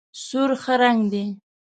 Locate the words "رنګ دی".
0.81-1.25